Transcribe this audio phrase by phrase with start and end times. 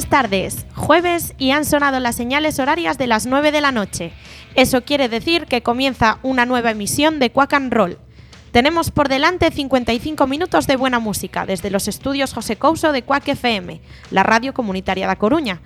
[0.00, 4.14] Buenas tardes, jueves y han sonado las señales horarias de las 9 de la noche.
[4.54, 7.98] Eso quiere decir que comienza una nueva emisión de Quack and Roll.
[8.50, 13.28] Tenemos por delante 55 minutos de buena música desde los estudios José Couso de Quack
[13.28, 15.60] FM, la radio comunitaria de Coruña.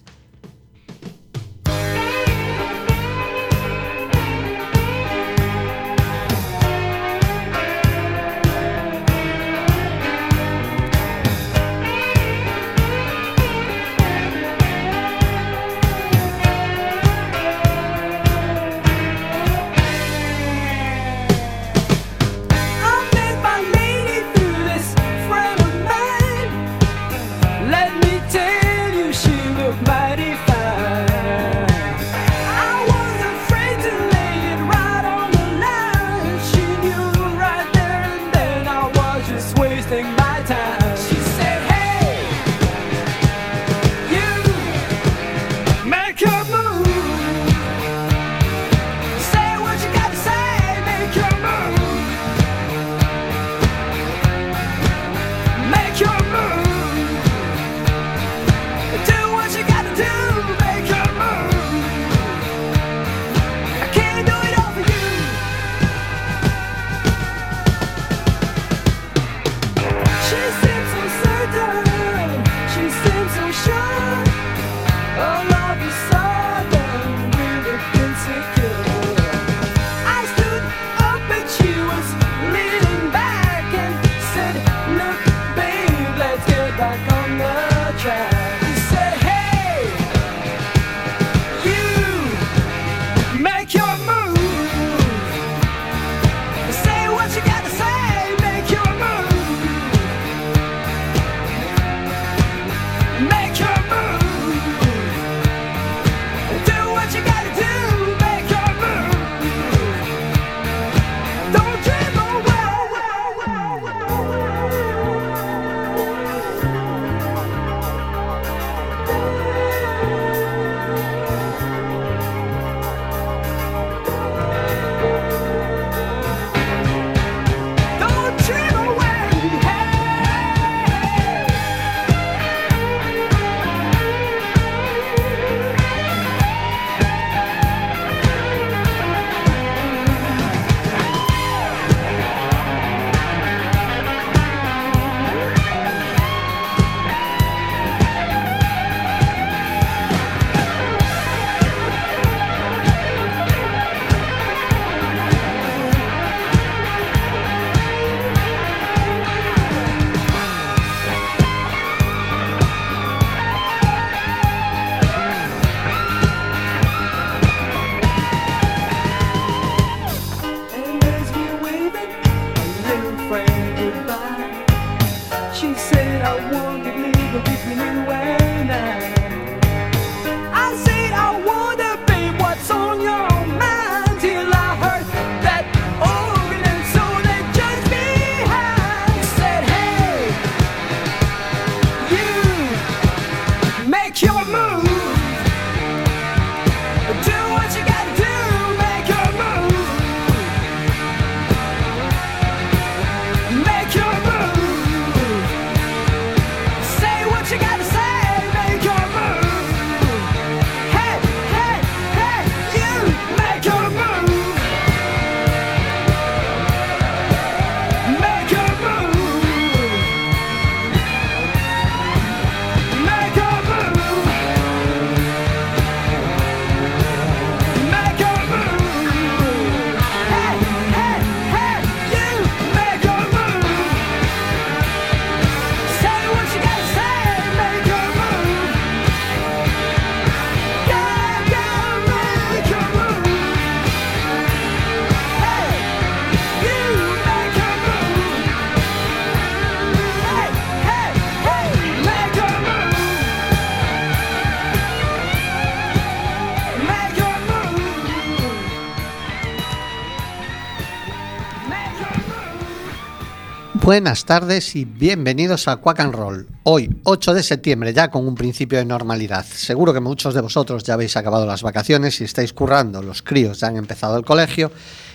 [263.91, 266.47] Buenas tardes y bienvenidos a Quack and Roll.
[266.63, 269.45] Hoy, 8 de septiembre, ya con un principio de normalidad.
[269.45, 273.59] Seguro que muchos de vosotros ya habéis acabado las vacaciones y estáis currando, los críos
[273.59, 274.71] ya han empezado el colegio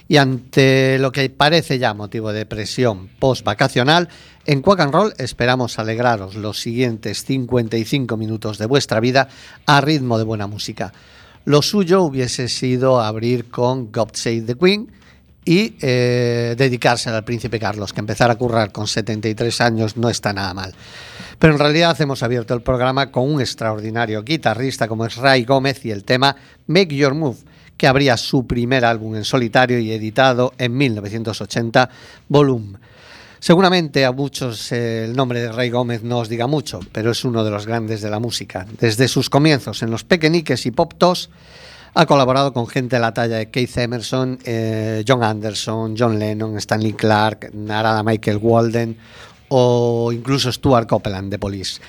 [0.09, 4.09] y ante lo que parece ya motivo de presión post-vacacional,
[4.45, 9.29] en Quack and Roll esperamos alegraros los siguientes 55 minutos de vuestra vida
[9.65, 10.91] a ritmo de buena música.
[11.45, 14.91] Lo suyo hubiese sido abrir con God Save the Queen,
[15.45, 20.33] y eh, dedicarse al príncipe Carlos, que empezar a currar con 73 años no está
[20.33, 20.73] nada mal.
[21.37, 25.85] Pero en realidad hemos abierto el programa con un extraordinario guitarrista como es Ray Gómez
[25.85, 27.37] y el tema Make Your Move,
[27.77, 31.89] que abría su primer álbum en solitario y editado en 1980,
[32.27, 32.79] Volume.
[33.39, 37.23] Seguramente a muchos eh, el nombre de Ray Gómez no os diga mucho, pero es
[37.23, 38.65] uno de los grandes de la música.
[38.79, 41.29] Desde sus comienzos en los pequeñiques y pop tos,
[41.97, 46.57] ha colaborado con gente de la talla de Keith Emerson, eh, John Anderson, John Lennon,
[46.57, 48.97] Stanley Clark, Narada Michael Walden
[49.47, 51.81] o incluso Stuart Copeland de Police.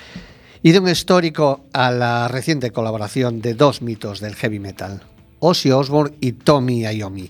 [0.63, 5.03] Y de un histórico a la reciente colaboración de dos mitos del heavy metal,
[5.39, 7.29] Ozzy Osbourne y Tommy Iommi.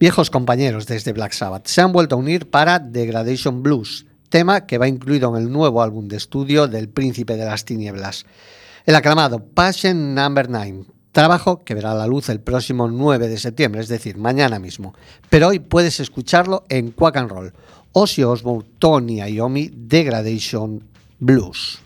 [0.00, 4.78] Viejos compañeros desde Black Sabbath se han vuelto a unir para Degradation Blues, tema que
[4.78, 8.24] va incluido en el nuevo álbum de estudio del Príncipe de las Tinieblas.
[8.86, 10.84] El aclamado Passion Number 9,
[11.14, 14.96] Trabajo que verá la luz el próximo 9 de septiembre, es decir, mañana mismo.
[15.30, 17.52] Pero hoy puedes escucharlo en Quack and Roll.
[17.92, 20.82] Ozzy Osbourne, Tony Iommi, Degradation
[21.20, 21.83] Blues.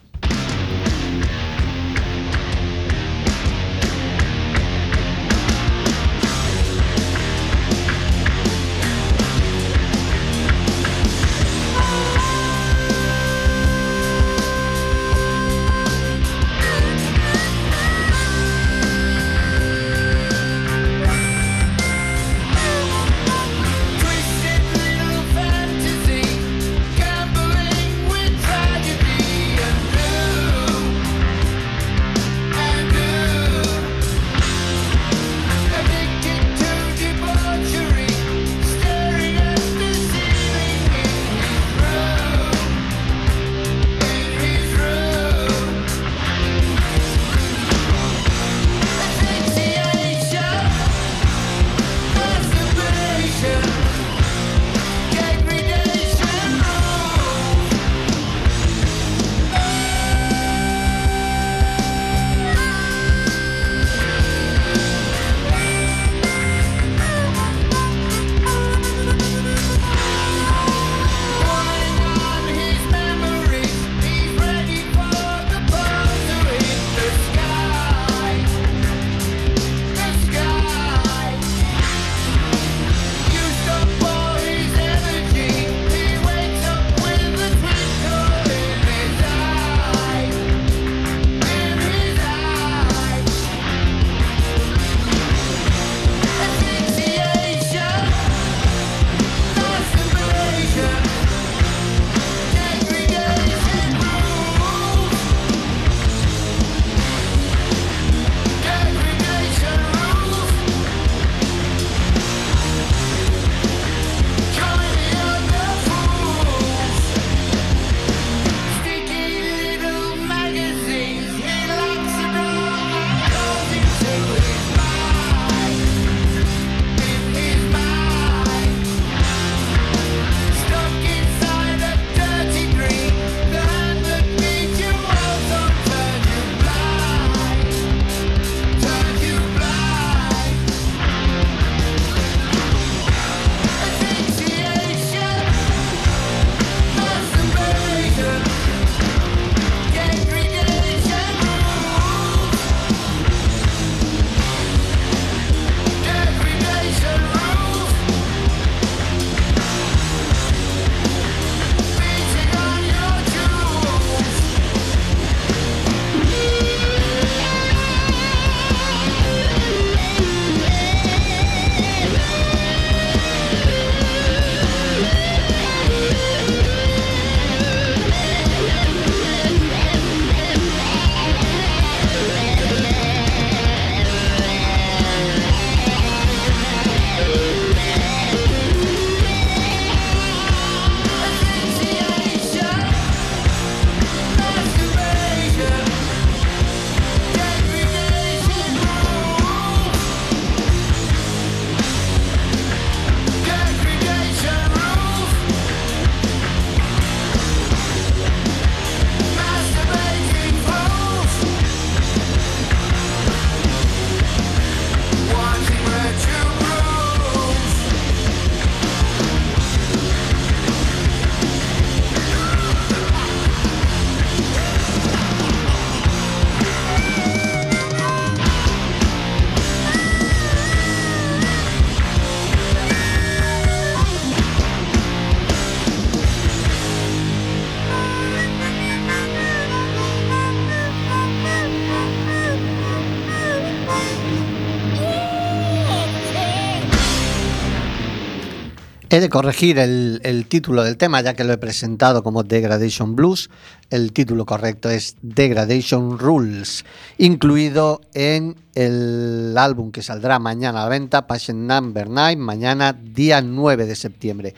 [249.11, 253.49] He de corregir el, título del tema, ya que lo he presentado como Degradation Blues.
[253.89, 256.85] El título correcto es Degradation Rules,
[257.17, 263.41] incluido en el álbum que saldrá mañana a la venta, Passion Number 9, mañana día
[263.41, 264.55] 9 de septiembre.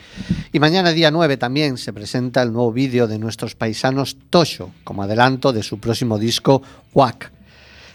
[0.51, 5.03] Y mañana día 9 también se presenta el nuevo vídeo de nuestros paisanos Tosho, como
[5.03, 7.31] adelanto de su próximo disco, Quack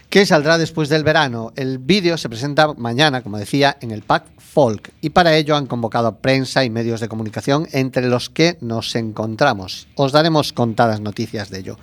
[0.09, 1.51] que saldrá después del verano.
[1.55, 5.67] El vídeo se presenta mañana, como decía, en el Pack Folk y para ello han
[5.67, 9.87] convocado a prensa y medios de comunicación entre los que nos encontramos.
[9.95, 11.77] Os daremos contadas noticias de ello.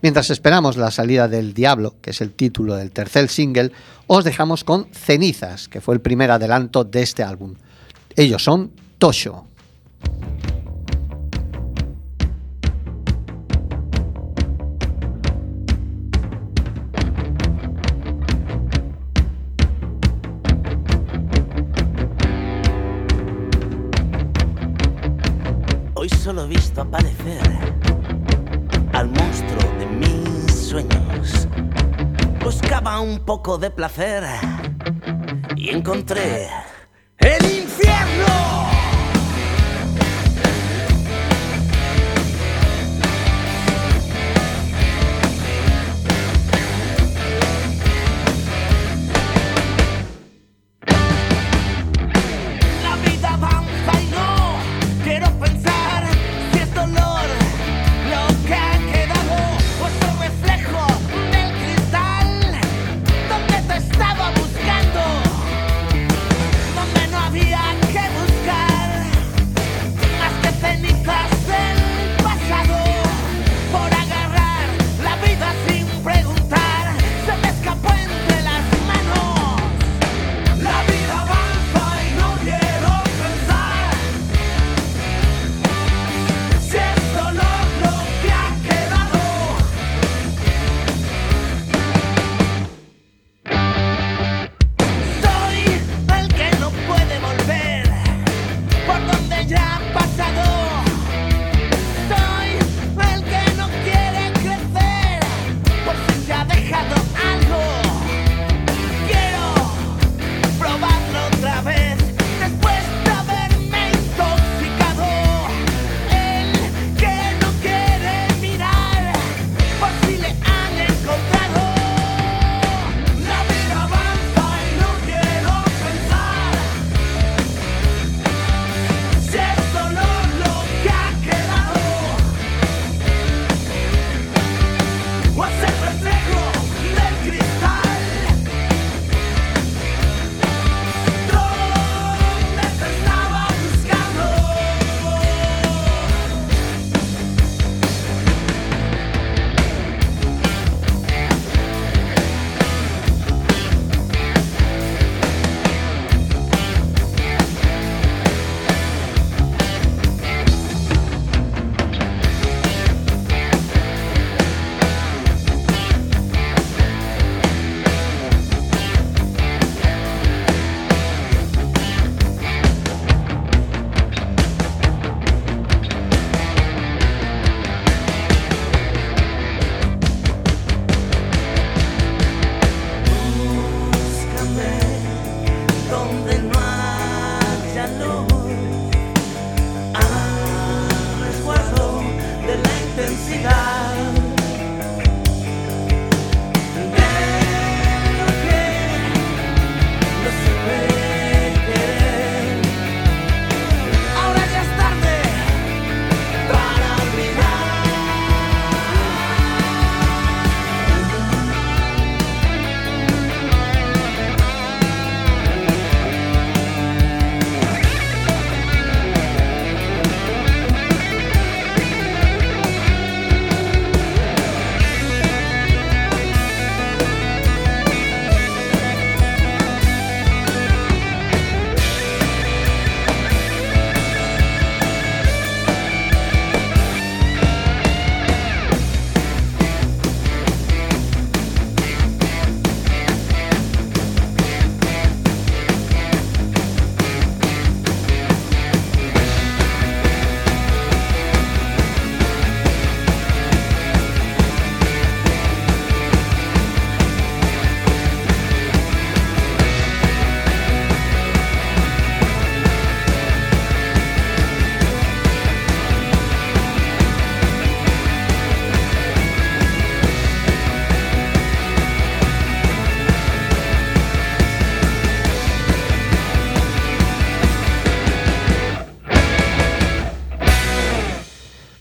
[0.00, 3.72] Mientras esperamos la salida del Diablo, que es el título del tercer single,
[4.06, 7.54] os dejamos con Cenizas, que fue el primer adelanto de este álbum.
[8.14, 9.46] Ellos son Tosho.
[26.58, 27.40] Visto aparecer
[28.92, 31.46] al monstruo de mis sueños.
[32.42, 34.24] Buscaba un poco de placer
[35.54, 36.48] y encontré
[37.18, 37.57] el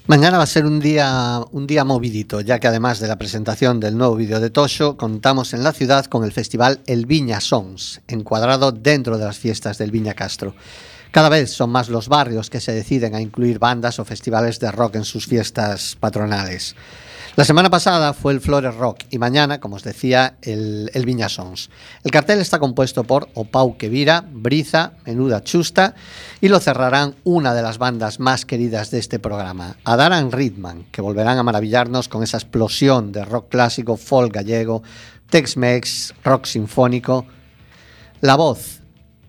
[0.07, 3.81] Mañana va a ser un día, un día movidito, ya que además de la presentación
[3.81, 7.99] del nuevo vídeo de Tosho, contamos en la ciudad con el festival El Viña Sons,
[8.07, 10.55] encuadrado dentro de las fiestas del Viña Castro.
[11.11, 14.71] Cada vez son más los barrios que se deciden a incluir bandas o festivales de
[14.71, 16.77] rock en sus fiestas patronales.
[17.37, 21.29] La semana pasada fue el Flores Rock y mañana, como os decía, el, el Viña
[21.29, 21.69] Sons.
[22.03, 25.93] El cartel está compuesto por Opau Quevira, Briza, Menuda Chusta
[26.41, 31.03] y lo cerrarán una de las bandas más queridas de este programa, Adaran Ritman, que
[31.03, 34.81] volverán a maravillarnos con esa explosión de rock clásico, folk gallego,
[35.29, 37.27] Tex-Mex, rock sinfónico.
[38.19, 38.81] La voz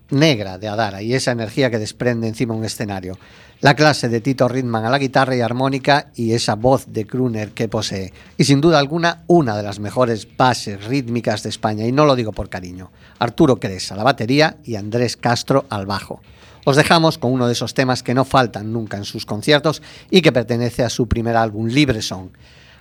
[0.09, 3.19] negra de Adara y esa energía que desprende encima un escenario.
[3.61, 7.51] La clase de Tito Ritman a la guitarra y armónica y esa voz de crooner
[7.51, 8.13] que posee.
[8.37, 12.15] Y sin duda alguna, una de las mejores bases rítmicas de España, y no lo
[12.15, 12.89] digo por cariño.
[13.19, 16.21] Arturo Cres a la batería y Andrés Castro al bajo.
[16.63, 20.21] Os dejamos con uno de esos temas que no faltan nunca en sus conciertos y
[20.21, 22.29] que pertenece a su primer álbum Libre Song.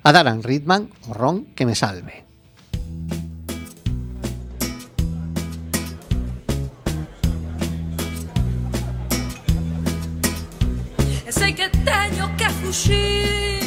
[0.04, 2.27] Adaran Ritman o Ron que me salve.
[11.30, 13.57] Sei que teño que fuxir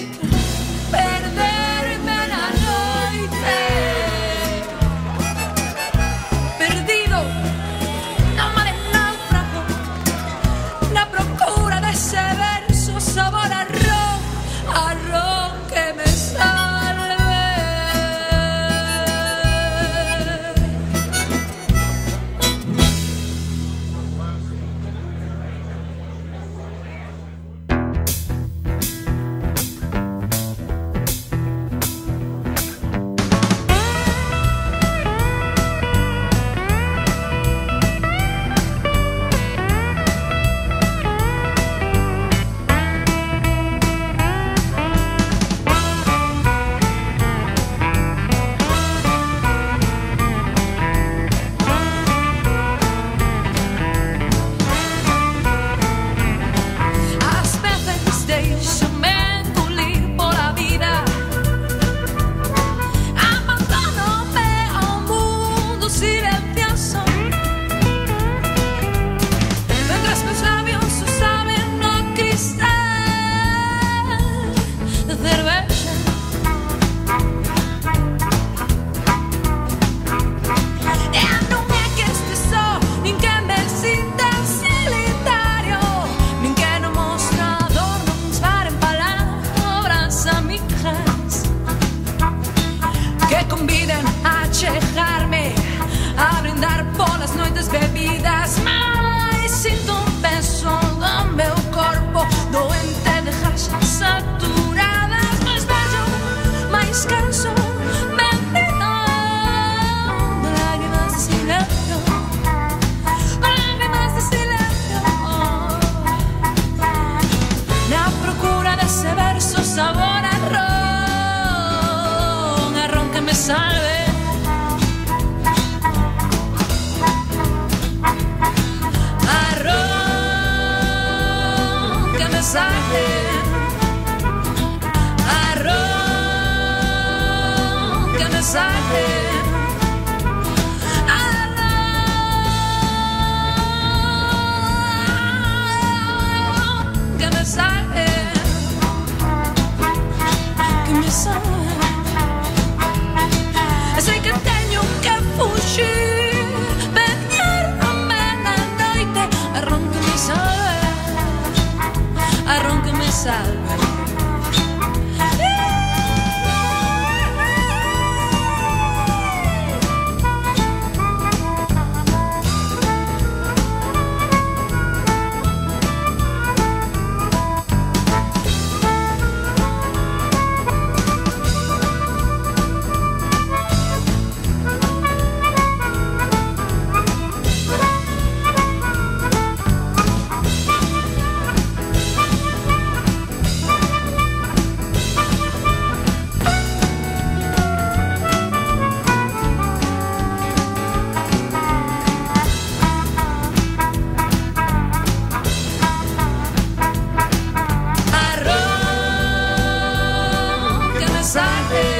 [211.33, 211.90] Sunday.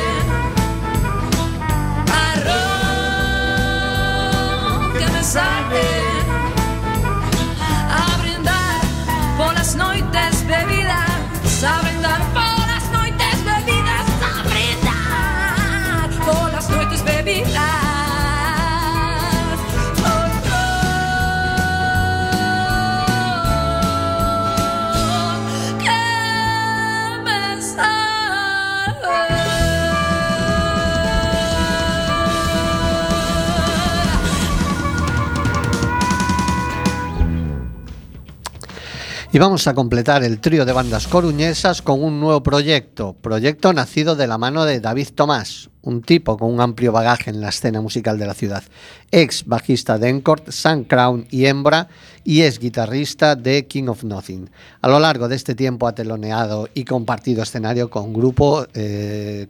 [39.34, 44.18] Y vamos a completar el trío de bandas coruñesas con un nuevo proyecto, proyecto nacido
[44.18, 47.80] de la mano de David Tomás, un tipo con un amplio bagaje en la escena
[47.80, 48.62] musical de la ciudad,
[49.10, 51.88] ex bajista de Encore, Sun Crown y Embra
[52.26, 54.50] y es guitarrista de King of Nothing.
[54.82, 59.48] A lo largo de este tiempo ha teloneado y compartido escenario con, grupo, eh,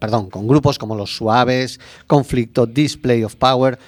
[0.00, 3.78] perdón, con grupos como Los Suaves, Conflicto, Display of Power,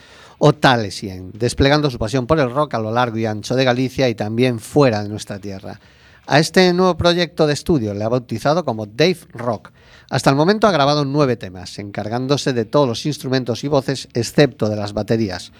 [0.44, 4.08] o Talesien, desplegando su pasión por el rock a lo largo y ancho de Galicia
[4.08, 5.78] y también fuera de nuestra tierra.
[6.26, 9.70] A este nuevo proyecto de estudio le ha bautizado como Dave Rock.
[10.10, 14.68] Hasta el momento ha grabado nueve temas, encargándose de todos los instrumentos y voces excepto
[14.68, 15.52] de las baterías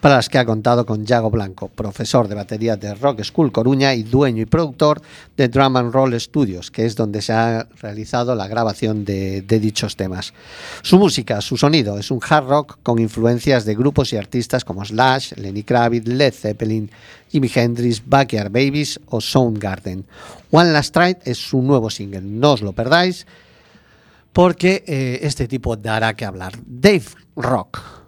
[0.00, 3.94] para las que ha contado con Yago Blanco, profesor de batería de Rock School Coruña
[3.94, 5.00] y dueño y productor
[5.36, 9.96] de Drum and Roll Studios, que es donde se ha realizado la grabación de, dichos
[9.96, 10.34] temas.
[10.82, 14.84] Su música, su sonido, es un hard rock con influencias de grupos y artistas como
[14.84, 16.90] Slash, Lenny Kravitz, Led Zeppelin,
[17.30, 20.04] Jimi Hendrix, Backyard Babies o Soundgarden.
[20.50, 23.26] One Last Ride es su nuevo single, no os lo perdáis
[24.36, 26.52] porque eh, este tipo dará que hablar.
[26.66, 27.06] Dave
[27.36, 28.05] Rock.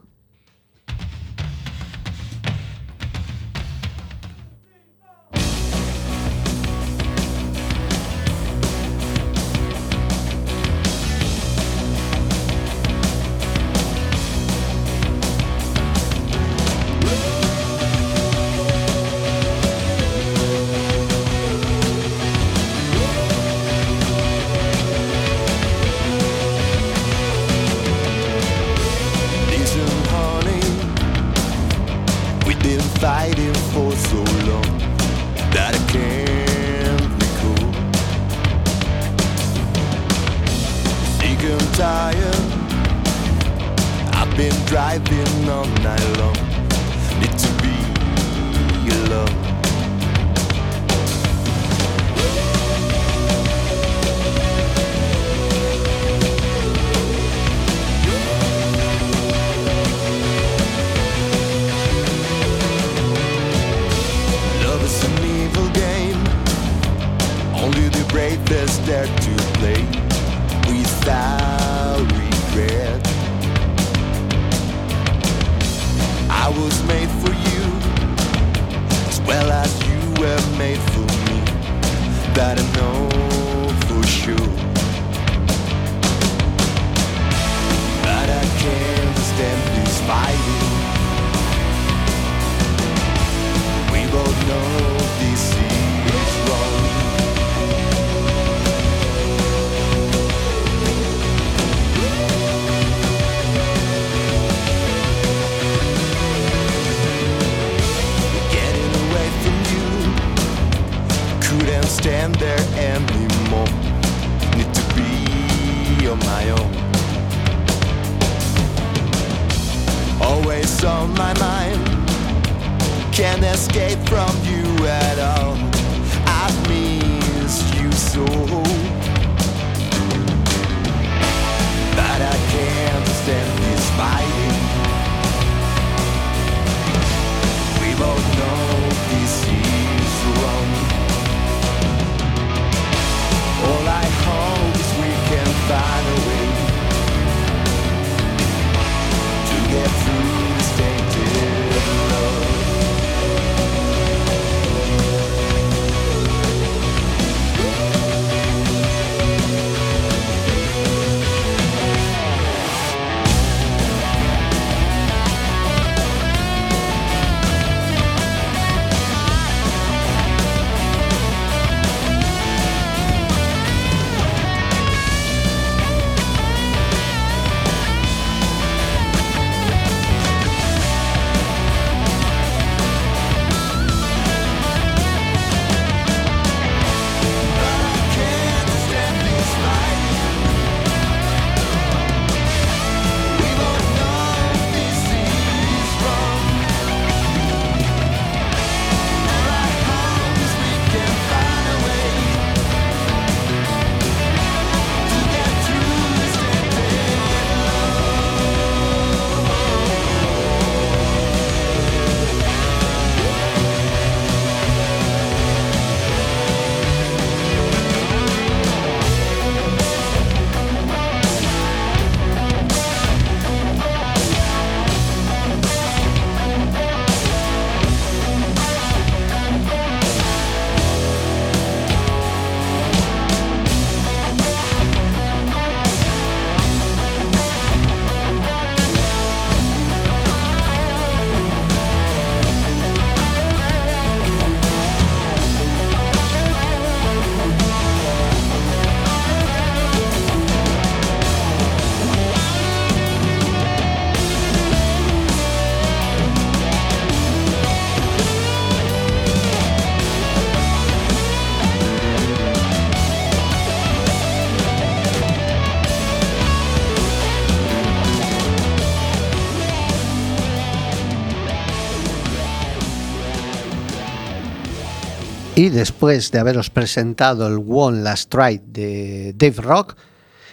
[275.79, 279.97] Después de haberos presentado el One Last Try de Dave Rock,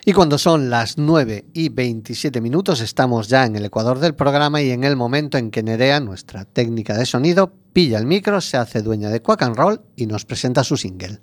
[0.06, 4.62] y cuando son las 9 y 27 minutos, estamos ya en el ecuador del programa
[4.62, 8.58] y en el momento en que Nerea, nuestra técnica de sonido, pilla el micro, se
[8.58, 11.20] hace dueña de Quack and Roll y nos presenta su single.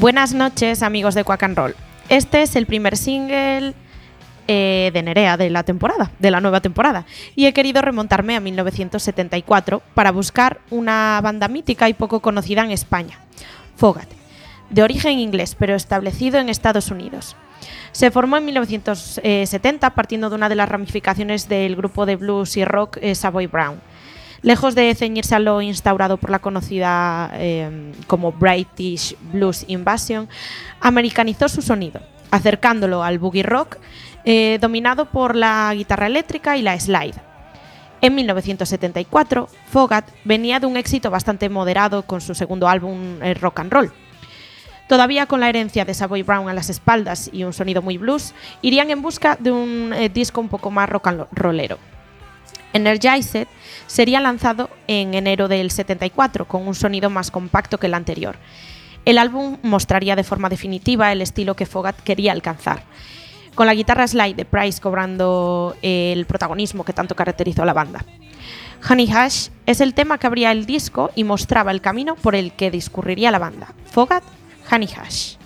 [0.00, 1.76] Buenas noches, amigos de Quack and Roll.
[2.08, 3.74] Este es el primer single
[4.48, 7.04] eh, de Nerea de la temporada, de la nueva temporada,
[7.36, 12.70] y he querido remontarme a 1974 para buscar una banda mítica y poco conocida en
[12.70, 13.18] España,
[13.76, 14.08] Fogat,
[14.70, 17.36] de origen inglés pero establecido en Estados Unidos.
[17.92, 22.64] Se formó en 1970 partiendo de una de las ramificaciones del grupo de blues y
[22.64, 23.82] rock eh, Savoy Brown.
[24.42, 30.28] Lejos de ceñirse a lo instaurado por la conocida eh, como British Blues Invasion,
[30.80, 32.00] americanizó su sonido,
[32.30, 33.76] acercándolo al boogie rock,
[34.24, 37.30] eh, dominado por la guitarra eléctrica y la slide.
[38.02, 43.60] En 1974, Fogat venía de un éxito bastante moderado con su segundo álbum eh, Rock
[43.60, 43.92] and Roll.
[44.88, 48.34] Todavía con la herencia de Savoy Brown a las espaldas y un sonido muy blues,
[48.62, 51.78] irían en busca de un eh, disco un poco más rock and rollero.
[52.72, 53.48] Energized
[53.86, 58.36] sería lanzado en enero del 74 con un sonido más compacto que el anterior.
[59.04, 62.84] El álbum mostraría de forma definitiva el estilo que Fogat quería alcanzar,
[63.54, 68.04] con la guitarra slide de Price cobrando el protagonismo que tanto caracterizó a la banda.
[68.88, 72.52] Honey Hash es el tema que abría el disco y mostraba el camino por el
[72.52, 73.74] que discurriría la banda.
[73.90, 74.22] Fogat,
[74.70, 75.36] Honey Hash.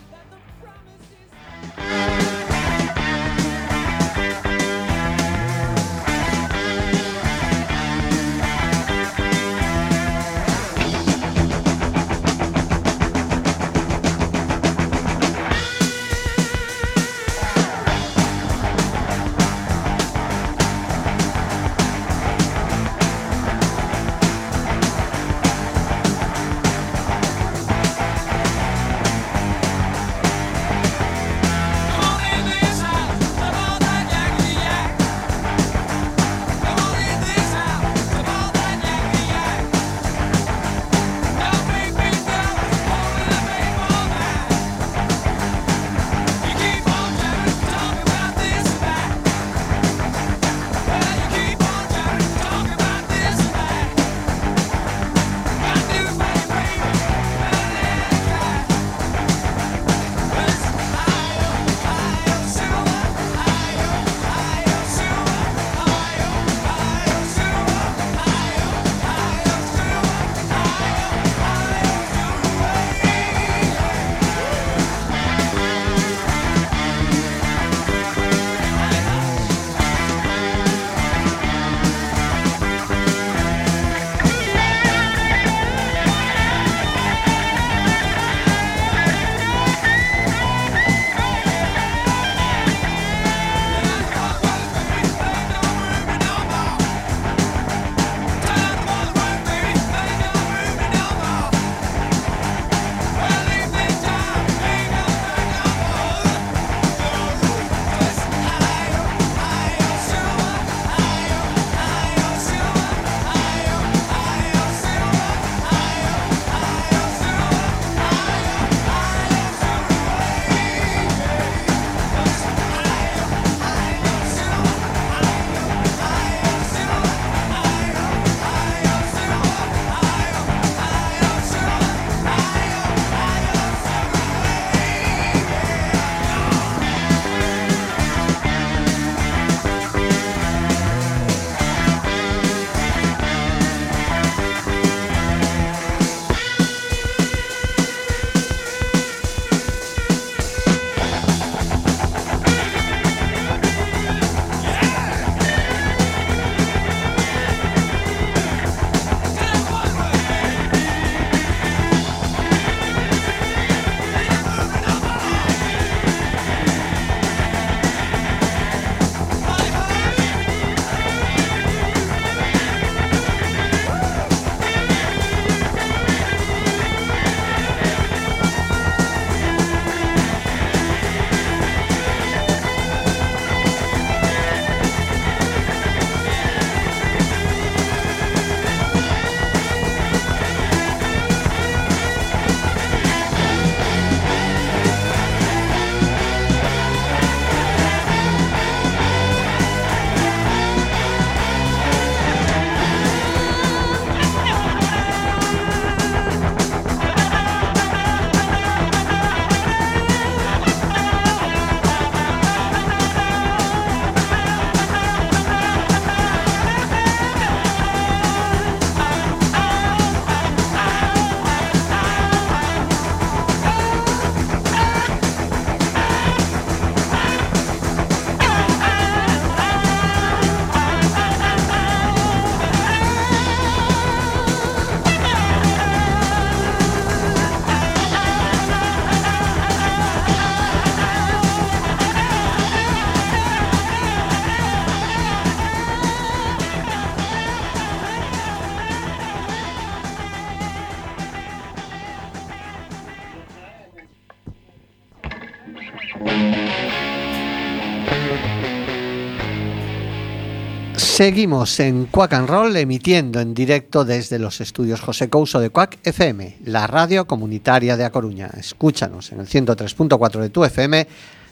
[261.14, 265.98] Seguimos en Quack and Roll emitiendo en directo desde los estudios José Couso de Quack
[266.02, 268.50] FM, la radio comunitaria de A Coruña.
[268.58, 271.06] Escúchanos en el 103.4 de tu FM,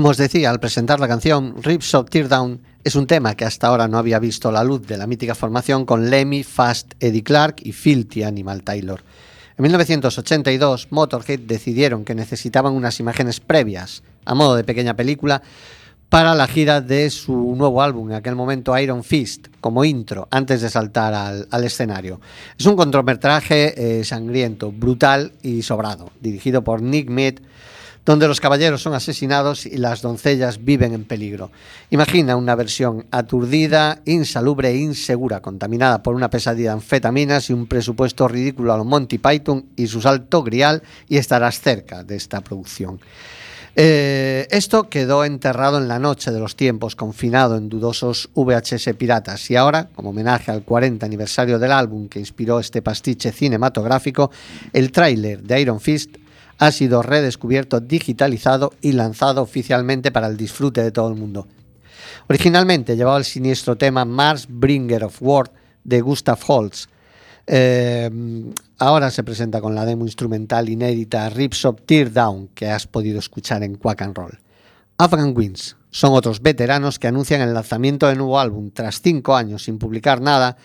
[0.08, 3.68] Como os decía al presentar la canción, Rips of Teardown es un tema que hasta
[3.68, 7.58] ahora no había visto la luz de la mítica formación con Lemmy, Fast, Eddie Clark
[7.62, 9.04] y Filthy Animal Taylor.
[9.58, 15.42] En 1982, Motorhead decidieron que necesitaban unas imágenes previas, a modo de pequeña película,
[16.08, 20.62] para la gira de su nuevo álbum, en aquel momento Iron Fist, como intro, antes
[20.62, 22.22] de saltar al, escenario.
[22.58, 27.42] Es un cortometraje eh, sangriento, brutal y sobrado, dirigido por Nick Mead,
[28.08, 31.52] donde los caballeros son asesinados y las doncellas viven en peligro.
[31.90, 37.68] Imagina una versión aturdida, insalubre e insegura, contaminada por una pesadilla de anfetaminas y un
[37.68, 42.40] presupuesto ridículo a los Monty Python y su salto grial y estarás cerca de esta
[42.40, 43.02] producción.
[43.76, 49.52] Eh, esto quedó enterrado en la noche de los tiempos, confinado en dudosos VHS piratas
[49.52, 54.32] y ahora, como homenaje al 40 aniversario del álbum que inspiró este pastiche cinematográfico,
[54.72, 56.16] el tráiler de Iron Fist
[56.58, 61.48] ha sido redescubierto, digitalizado y lanzado oficialmente para el disfrute de todo el mundo.
[62.30, 65.52] Originalmente llevaba el siniestro tema Mars Bringer of War
[65.84, 66.90] de Gustav Holst.
[67.46, 68.10] Eh,
[68.78, 73.64] ahora se presenta con la demo instrumental inédita Rips of Teardown que has podido escuchar
[73.64, 74.40] en Quack and Roll.
[74.98, 79.64] Afghan Winds son otros veteranos que anuncian el lanzamiento de nuevo álbum tras cinco años
[79.64, 80.58] sin publicar nada.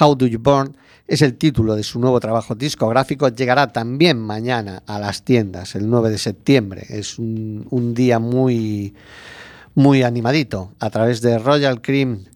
[0.00, 0.76] How Do You Burn
[1.10, 3.28] es el título de su nuevo trabajo discográfico.
[3.30, 6.86] Llegará también mañana a las tiendas, el 9 de septiembre.
[6.88, 8.94] Es un, día muy,
[9.74, 12.26] muy animadito a través de Royal Cream.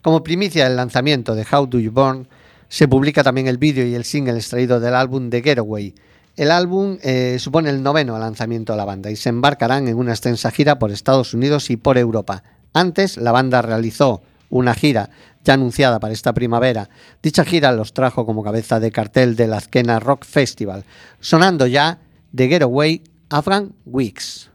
[0.00, 2.28] Como primicia del lanzamiento de How Do You Burn,
[2.68, 5.92] se publica también el vídeo y el single extraído del álbum The Getaway.
[6.36, 10.12] El álbum eh, supone el noveno lanzamiento de la banda y se embarcarán en una
[10.12, 12.44] extensa gira por Estados Unidos y por Europa.
[12.74, 15.10] Antes, la banda realizó una gira
[15.44, 16.88] ya anunciada para esta primavera.
[17.22, 20.84] Dicha gira los trajo como cabeza de cartel del Azkena Rock Festival,
[21.20, 21.98] sonando ya
[22.34, 24.50] The Getaway Afghan Weeks.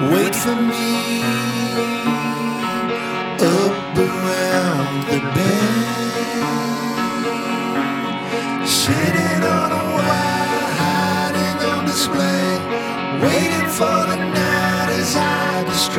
[0.00, 0.97] Wait for me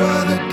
[0.02, 0.49] I destroy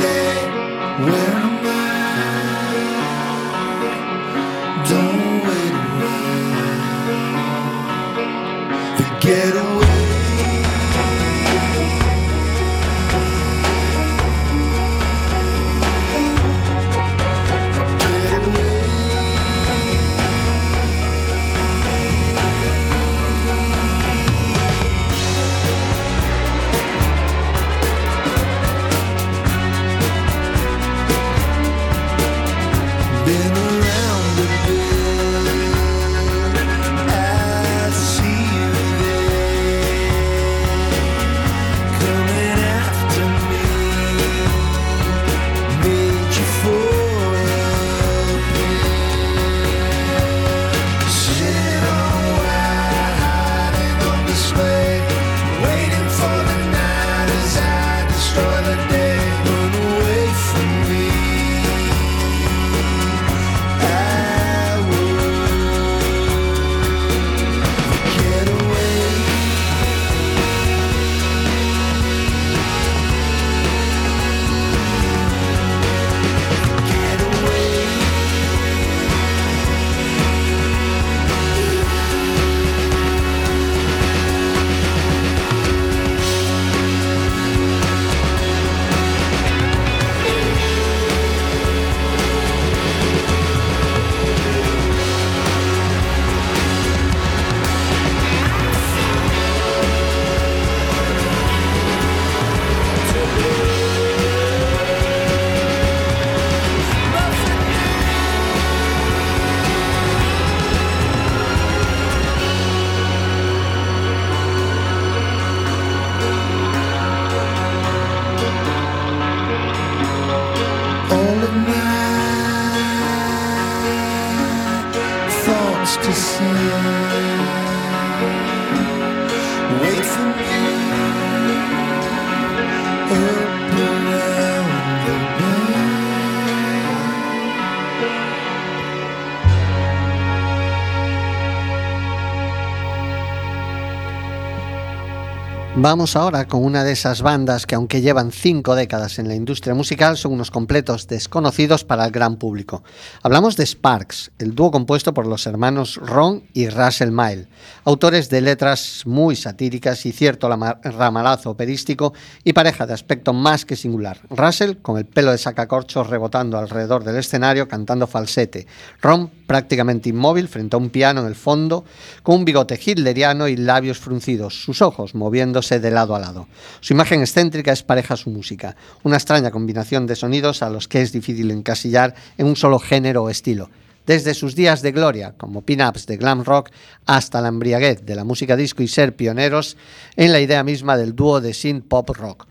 [145.90, 149.74] Vamos ahora con una de esas bandas que aunque llevan cinco décadas en la industria
[149.74, 152.84] musical son unos completos desconocidos para el gran público.
[153.24, 157.48] Hablamos de Sparks, el dúo compuesto por los hermanos Ron y Russell Mile,
[157.86, 162.14] autores de letras muy satíricas y cierto ramalazo operístico
[162.44, 164.20] y pareja de aspecto más que singular.
[164.30, 168.68] Russell con el pelo de sacacorchos rebotando alrededor del escenario cantando falsete.
[169.02, 171.86] Ron prácticamente inmóvil frente a un piano en el fondo,
[172.22, 176.48] con un bigote hitleriano y labios fruncidos, sus ojos moviéndose de lado a lado.
[176.82, 180.88] Su imagen excéntrica es pareja a su música, una extraña combinación de sonidos a los
[180.88, 183.70] que es difícil encasillar en un solo género o estilo.
[184.06, 186.70] Desde sus días de gloria, como pin-ups de glam rock,
[187.06, 189.76] hasta la embriaguez de la música disco y ser pioneros
[190.16, 192.48] en la idea misma del dúo de synth pop rock,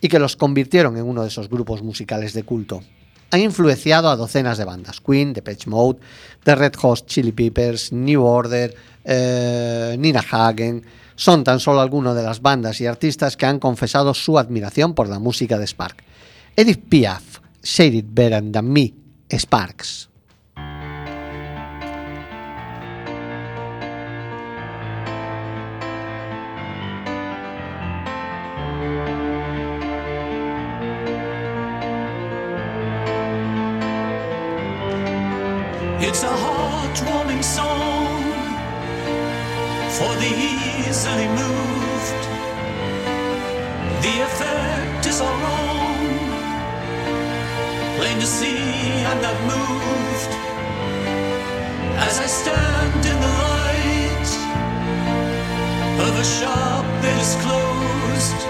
[0.00, 2.82] y que los convirtieron en uno de esos grupos musicales de culto
[3.30, 5.98] han influenciado a docenas de bandas: Queen, Depeche Mode,
[6.44, 8.74] The Red Hot Chili Peppers, New Order,
[9.04, 10.84] eh, Nina Hagen.
[11.16, 15.08] Son tan solo algunas de las bandas y artistas que han confesado su admiración por
[15.08, 16.04] la música de Spark.
[16.54, 18.94] Edith Piaf, Shade It Better Than Me,
[19.30, 20.07] Sparks.
[36.00, 38.22] It's a heartwarming song
[39.96, 42.22] for the easily moved.
[44.04, 46.06] The effect is all wrong.
[47.96, 48.58] Plain to see,
[49.10, 50.32] I'm not moved
[52.06, 54.30] as I stand in the light
[56.06, 58.40] of a shop that is closed.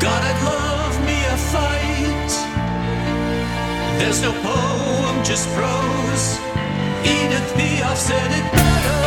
[0.00, 1.87] God, I'd love me a fight
[3.98, 6.38] There's no poem, just prose.
[7.04, 8.97] Edith Piaf said it better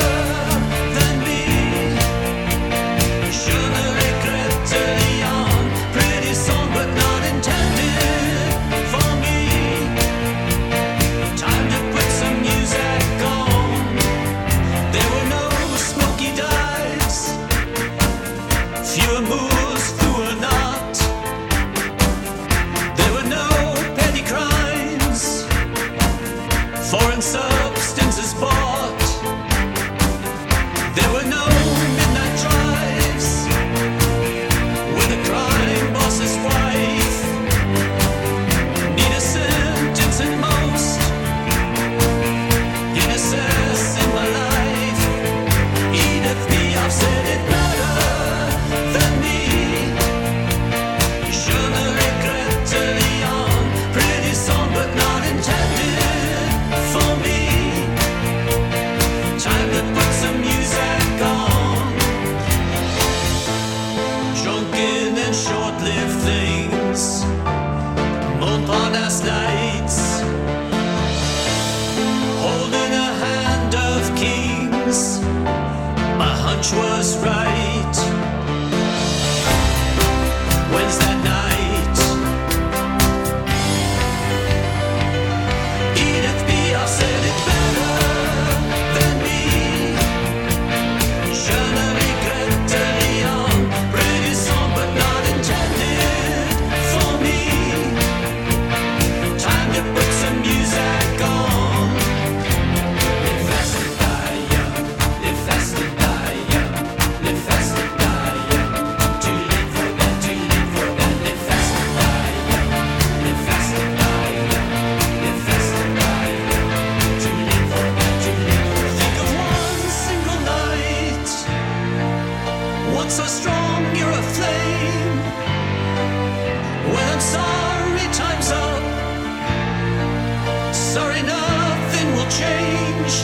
[132.40, 133.16] change.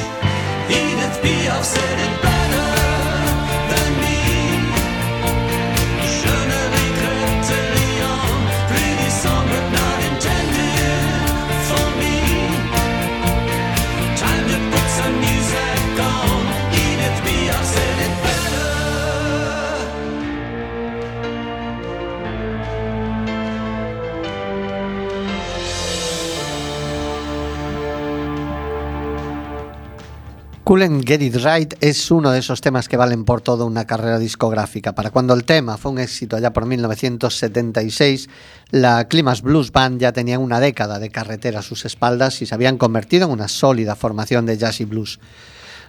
[0.70, 2.37] Edith Piaf said it better
[30.68, 34.20] Couldn't Get It Right es uno de esos temas que valen por toda una carrera
[34.20, 34.94] discográfica.
[34.94, 38.28] Para cuando el tema fue un éxito allá por 1976,
[38.72, 42.54] la Climax Blues Band ya tenía una década de carretera a sus espaldas y se
[42.54, 45.22] habían convertido en una sólida formación de jazz y blues.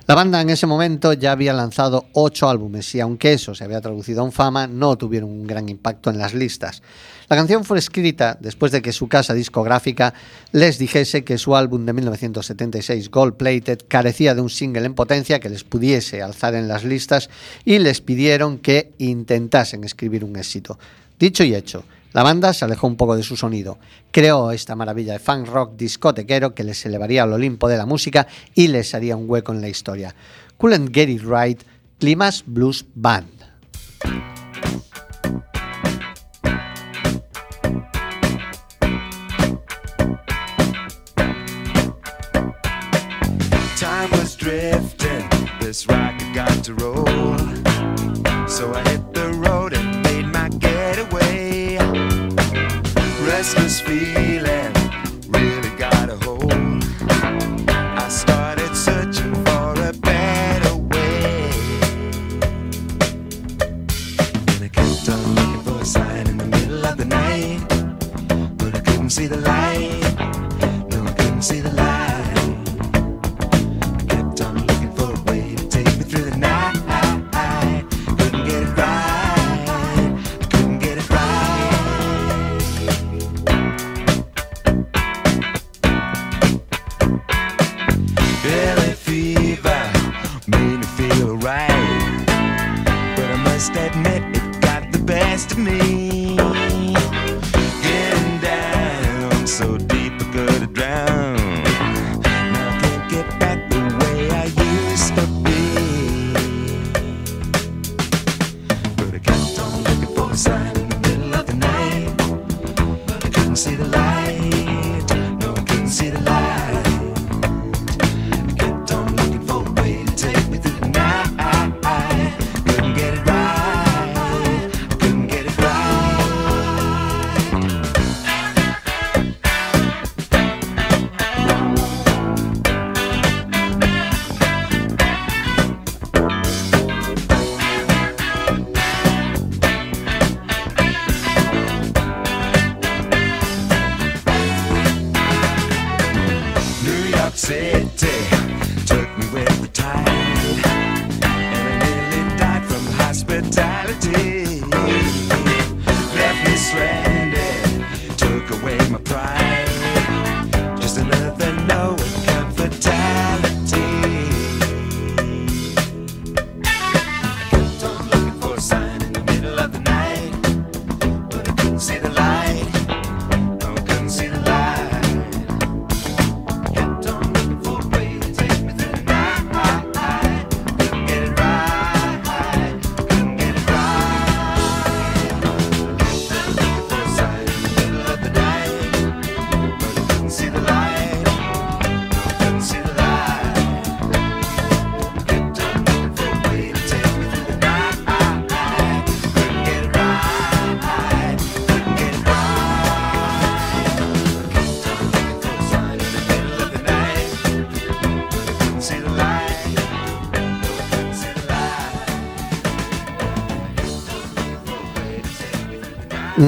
[0.08, 3.82] La banda en ese momento ya había lanzado ocho álbumes y aunque eso se había
[3.82, 6.82] traducido en fama, no tuvieron un gran impacto en las listas.
[7.28, 10.14] La canción fue escrita después de que su casa discográfica
[10.52, 15.40] les dijese que su álbum de 1976, Gold Plated, carecía de un single en potencia
[15.40, 17.28] que les pudiese alzar en las listas
[17.66, 20.78] y les pidieron que intentasen escribir un éxito.
[21.18, 23.78] Dicho y hecho, la banda se alejó un poco de su sonido,
[24.10, 28.26] creó esta maravilla de funk rock discotequero que les elevaría al Olimpo de la música
[28.54, 30.14] y les haría un hueco en la historia.
[30.56, 31.62] Couldn't Get It Right,
[31.98, 33.38] Climax Blues Band.
[53.38, 54.57] Restless feeling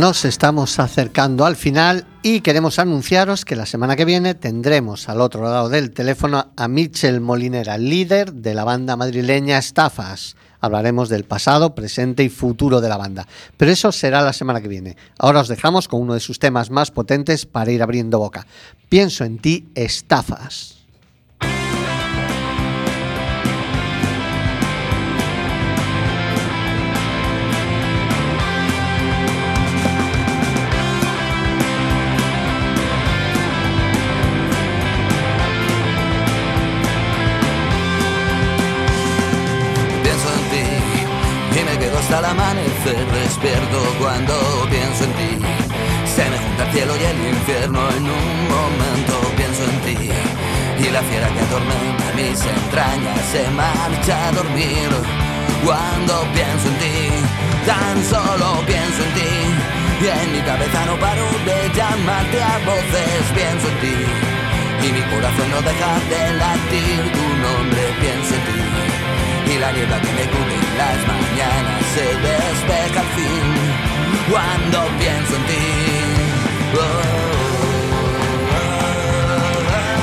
[0.01, 5.21] Nos estamos acercando al final y queremos anunciaros que la semana que viene tendremos al
[5.21, 10.37] otro lado del teléfono a Michel Molinera, líder de la banda madrileña Estafas.
[10.59, 13.29] Hablaremos del pasado, presente y futuro de la banda.
[13.59, 14.97] Pero eso será la semana que viene.
[15.19, 18.47] Ahora os dejamos con uno de sus temas más potentes para ir abriendo boca.
[18.89, 20.80] Pienso en ti, Estafas.
[42.21, 44.35] El amanecer despierto cuando
[44.69, 45.33] pienso en ti.
[46.05, 50.11] Se me junta el cielo y el infierno en un momento pienso en ti.
[50.85, 54.89] Y la fiera que atormenta mis entrañas se marcha a dormir.
[55.65, 56.99] Cuando pienso en ti,
[57.65, 59.33] tan solo pienso en ti.
[60.03, 63.97] Y en mi cabeza no paro de llamarte a voces, pienso en ti.
[64.85, 67.30] Y mi corazón no deja de latir
[69.61, 73.45] la niebla que me cubre las mañanas se despeja al fin
[74.31, 75.67] cuando pienso en ti.
[76.73, 76.81] Oh,
[78.31, 78.63] oh,
[79.77, 80.01] oh.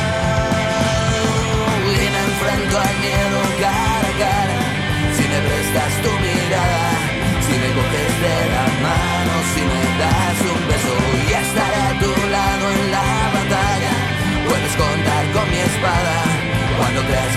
[1.86, 4.60] Me enfrento al miedo cara a cara
[5.16, 6.86] si me prestas tu mirada,
[7.45, 9.16] si me coges de la mano,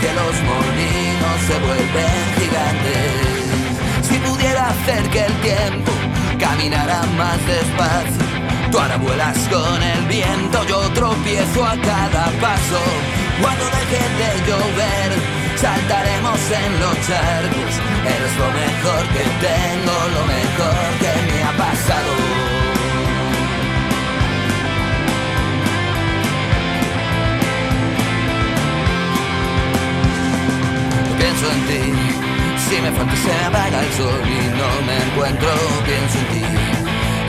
[0.01, 4.09] que los molinos se vuelven gigantes.
[4.09, 5.92] Si pudiera hacer que el tiempo
[6.38, 8.24] caminara más despacio,
[8.70, 12.80] tú ahora vuelas con el viento, yo tropiezo a cada paso.
[13.42, 15.11] Cuando deje de llover,
[15.57, 17.72] saltaremos en los charcos.
[18.14, 22.20] Eres lo mejor que tengo, lo mejor que me ha pasado.
[31.41, 31.93] Pienso en ti.
[32.68, 35.49] Si me falta se apaga el sol y no me encuentro,
[35.86, 36.45] pienso en ti.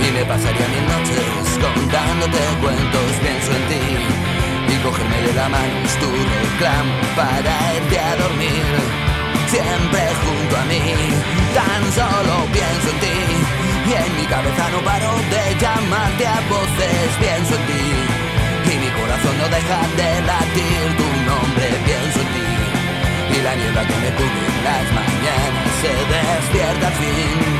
[0.05, 3.83] Y me pasaría mil noches contándote cuentos, pienso en ti.
[4.73, 8.67] Y cogerme de la mano es tu reclamo para irte a dormir.
[9.47, 10.83] Siempre junto a mí,
[11.55, 13.17] tan solo pienso en ti.
[13.87, 17.85] Y en mi cabeza no paro de llamarte a voces, pienso en ti.
[18.71, 22.20] Y mi corazón no deja de latir tu nombre, pienso
[23.37, 27.50] y la niebla que me cubre en las mañanas se despierta fin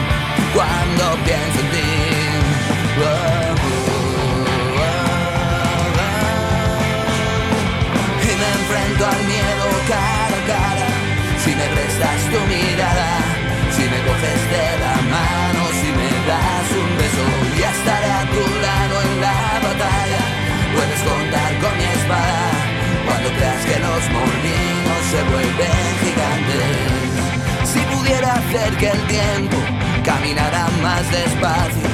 [28.52, 29.58] hacer que el tiempo
[30.04, 31.88] caminara más despacio,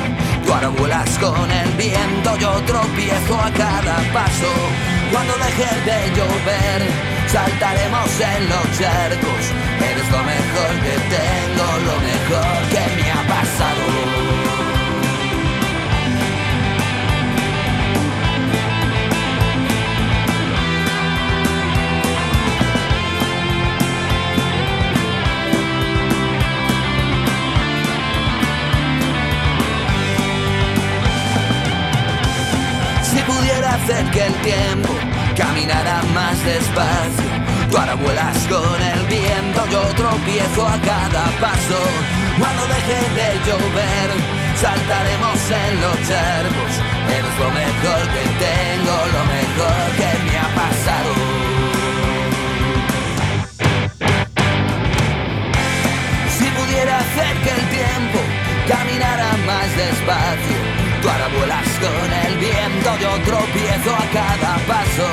[0.45, 4.51] tú ahora con el viento, yo tropiezo a cada paso.
[5.11, 6.81] Cuando deje de llover,
[7.27, 9.43] saltaremos en los charcos.
[9.89, 14.46] Eres lo mejor que tengo, lo mejor que me ha pasado.
[33.87, 34.93] Que el tiempo
[35.37, 37.23] caminara más despacio,
[37.71, 41.79] tú ahora vuelas con el viento, yo tropiezo a cada paso.
[42.37, 44.09] Cuando deje de llover,
[44.59, 46.71] saltaremos en los charcos.
[47.15, 51.11] Eres lo mejor que tengo, lo mejor que me ha pasado.
[56.37, 58.19] Si pudiera hacer que el tiempo
[58.67, 60.76] caminara más despacio,
[61.37, 65.07] vuelas con el viento, yo tropiezo a cada paso.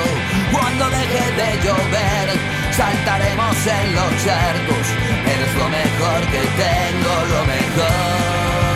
[0.51, 2.27] Cuando deje de llover,
[2.71, 4.85] saltaremos en los charcos.
[5.33, 8.74] Eres lo mejor que tengo, lo mejor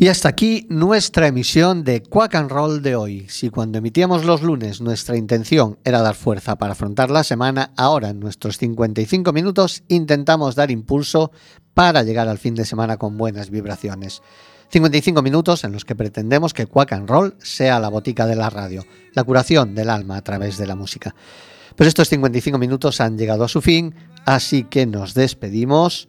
[0.00, 3.26] Y hasta aquí nuestra emisión de Quack and Roll de hoy.
[3.28, 8.08] Si cuando emitíamos los lunes nuestra intención era dar fuerza para afrontar la semana, ahora
[8.08, 11.32] en nuestros 55 minutos intentamos dar impulso
[11.74, 14.22] para llegar al fin de semana con buenas vibraciones.
[14.70, 18.48] 55 minutos en los que pretendemos que Quack and Roll sea la botica de la
[18.48, 21.14] radio, la curación del alma a través de la música.
[21.76, 23.94] Pero estos 55 minutos han llegado a su fin,
[24.24, 26.08] así que nos despedimos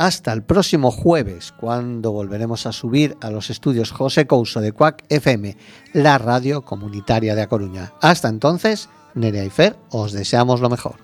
[0.00, 5.04] hasta el próximo jueves, cuando volveremos a subir a los estudios José Couso de Cuac
[5.10, 5.58] FM,
[5.92, 7.92] la radio comunitaria de A Coruña.
[8.00, 10.96] Hasta entonces, Nerea y Fer, os deseamos lo mejor.